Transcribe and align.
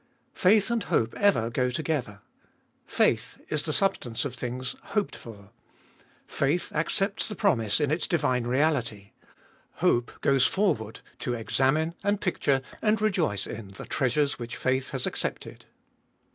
Faith 0.33 0.71
and 0.71 0.85
hope 0.85 1.13
ever 1.13 1.51
go 1.51 1.69
together. 1.69 2.21
"Faith 2.87 3.37
is 3.49 3.61
the 3.61 3.71
substance 3.71 4.25
of 4.25 4.33
things 4.33 4.75
hoped 4.95 5.15
for." 5.15 5.51
Faith 6.25 6.71
accepts 6.73 7.27
the 7.27 7.35
promise 7.35 7.79
in 7.79 7.91
its 7.91 8.07
divine 8.07 8.47
reality, 8.47 9.11
hope 9.73 10.11
goes 10.21 10.43
forward 10.43 11.01
to 11.19 11.35
examine 11.35 11.93
and 12.03 12.19
picture 12.19 12.63
and 12.81 12.99
rejoice 12.99 13.45
in 13.45 13.73
the 13.73 13.85
treasures 13.85 14.39
which 14.39 14.57
faith 14.57 14.89
has 14.89 15.05
accepted. 15.05 15.65